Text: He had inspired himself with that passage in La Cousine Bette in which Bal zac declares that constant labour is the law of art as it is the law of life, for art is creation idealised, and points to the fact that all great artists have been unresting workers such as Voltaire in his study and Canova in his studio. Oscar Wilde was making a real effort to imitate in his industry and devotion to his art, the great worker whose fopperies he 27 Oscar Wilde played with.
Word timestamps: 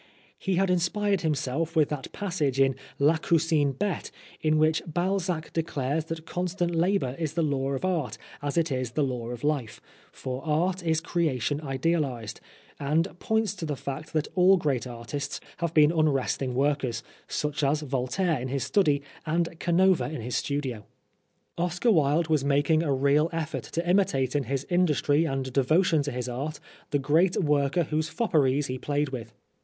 He 0.39 0.55
had 0.55 0.71
inspired 0.71 1.21
himself 1.21 1.75
with 1.75 1.89
that 1.89 2.11
passage 2.11 2.59
in 2.59 2.73
La 2.97 3.17
Cousine 3.17 3.71
Bette 3.73 4.09
in 4.41 4.57
which 4.57 4.81
Bal 4.87 5.19
zac 5.19 5.53
declares 5.53 6.05
that 6.05 6.25
constant 6.25 6.73
labour 6.73 7.15
is 7.19 7.35
the 7.35 7.43
law 7.43 7.73
of 7.73 7.85
art 7.85 8.17
as 8.41 8.57
it 8.57 8.71
is 8.71 8.93
the 8.93 9.03
law 9.03 9.29
of 9.29 9.43
life, 9.43 9.79
for 10.11 10.41
art 10.43 10.81
is 10.81 11.01
creation 11.01 11.61
idealised, 11.61 12.41
and 12.79 13.19
points 13.19 13.53
to 13.53 13.63
the 13.67 13.75
fact 13.75 14.11
that 14.13 14.27
all 14.33 14.57
great 14.57 14.87
artists 14.87 15.39
have 15.57 15.71
been 15.71 15.91
unresting 15.91 16.55
workers 16.55 17.03
such 17.27 17.63
as 17.63 17.81
Voltaire 17.81 18.39
in 18.41 18.47
his 18.47 18.63
study 18.63 19.03
and 19.27 19.59
Canova 19.59 20.05
in 20.09 20.21
his 20.21 20.35
studio. 20.35 20.83
Oscar 21.59 21.91
Wilde 21.91 22.27
was 22.27 22.43
making 22.43 22.81
a 22.81 22.91
real 22.91 23.29
effort 23.31 23.65
to 23.65 23.87
imitate 23.87 24.35
in 24.35 24.45
his 24.45 24.65
industry 24.67 25.25
and 25.25 25.53
devotion 25.53 26.01
to 26.01 26.11
his 26.11 26.27
art, 26.27 26.59
the 26.89 26.97
great 26.97 27.37
worker 27.37 27.83
whose 27.83 28.09
fopperies 28.09 28.65
he 28.65 28.79
27 28.79 28.79
Oscar 28.79 28.79
Wilde 28.81 28.81
played 28.81 29.09
with. 29.09 29.33